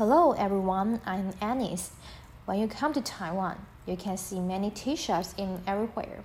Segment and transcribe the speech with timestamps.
[0.00, 1.90] Hello everyone, I'm Anis.
[2.46, 6.24] When you come to Taiwan, you can see many tea shops in everywhere.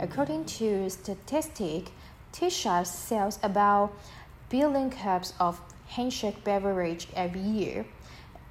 [0.00, 1.92] According to statistic,
[2.32, 3.92] tea shops sells about
[4.48, 7.86] billion cups of handshake beverage every year.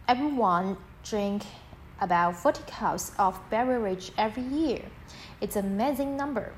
[0.08, 1.44] Everyone drink
[2.00, 4.84] about 40 cups of beverage every year.
[5.42, 6.54] It's an amazing number.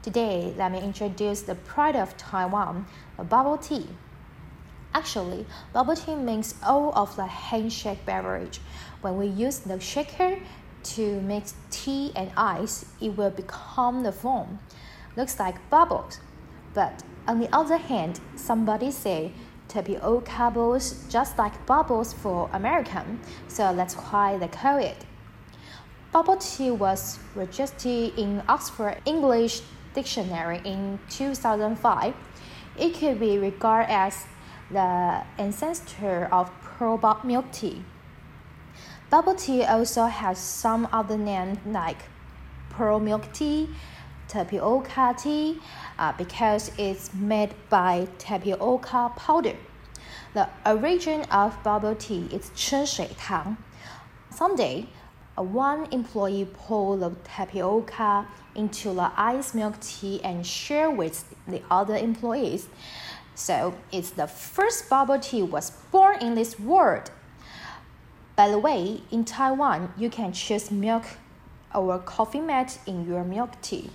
[0.00, 2.86] Today, let me introduce the pride of Taiwan,
[3.16, 3.88] the bubble tea.
[4.94, 8.60] Actually, bubble tea means all of the handshake beverage.
[9.00, 10.38] When we use the shaker
[10.84, 14.60] to mix tea and ice, it will become the foam.
[15.16, 16.20] Looks like bubbles.
[16.74, 19.32] But on the other hand, somebody say
[19.66, 25.04] tapioca bubbles just like bubbles for American, so that's why they call it.
[26.12, 29.60] Bubble tea was registered in Oxford English
[29.98, 32.14] Dictionary in 2005,
[32.78, 34.26] it could be regarded as
[34.70, 37.82] the ancestor of pearl milk tea.
[39.10, 42.02] Bubble tea also has some other names like
[42.70, 43.70] pearl milk tea,
[44.28, 45.58] tapioca tea,
[45.98, 49.56] uh, because it's made by tapioca powder.
[50.32, 53.56] The origin of bubble tea is Chun Shui Tang.
[54.30, 54.86] Someday,
[55.42, 61.96] one employee poured the tapioca into the ice milk tea and shared with the other
[61.96, 62.68] employees.
[63.34, 67.10] So it's the first bubble tea was born in this world.
[68.34, 71.04] By the way, in Taiwan, you can choose milk
[71.74, 73.90] or coffee mate in your milk tea.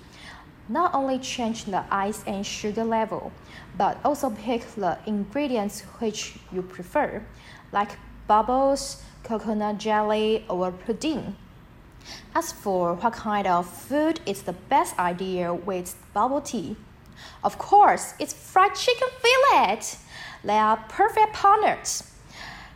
[0.70, 3.34] Not only change the ice and sugar level,
[3.78, 7.22] but also pick the ingredients which you prefer,
[7.74, 7.92] like
[8.28, 11.36] bubbles, coconut jelly, or pudding.
[12.36, 16.76] As for what kind of food is the best idea with bubble tea,
[17.44, 19.80] of course, it's fried chicken fillet.
[20.44, 22.04] They are perfect partners.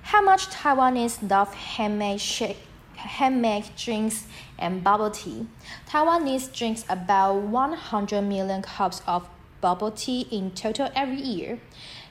[0.04, 2.58] How much Taiwanese love handmade shake,
[2.96, 4.26] handmade drinks
[4.58, 5.48] and bubble tea?
[5.90, 9.28] Taiwanese drinks about 100 million cups of
[9.62, 11.60] bubble tea in total every year.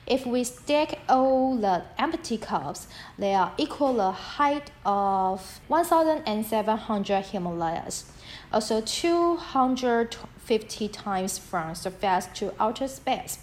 [0.05, 2.87] If we stack all the empty cups,
[3.19, 8.05] they are equal the height of 1,700 Himalayas,
[8.53, 13.39] also 250 times from surface to outer space.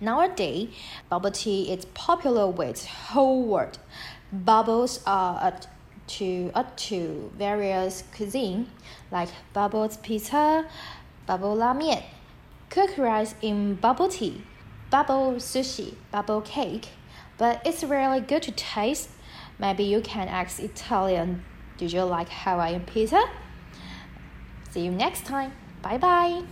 [0.00, 0.70] Nowadays,
[1.10, 3.78] bubble tea is popular with whole world.
[4.32, 5.66] Bubbles are up
[6.06, 8.66] to up to various cuisine
[9.12, 10.66] like bubbles pizza,
[11.26, 12.02] bubble ramen,
[12.70, 14.42] cooked rice in bubble tea
[14.90, 16.88] bubble sushi, bubble cake,
[17.38, 19.08] but it's really good to taste.
[19.58, 21.44] Maybe you can ask Italian,
[21.78, 23.22] do you like Hawaiian pizza?
[24.70, 25.52] See you next time.
[25.82, 26.42] Bye bye.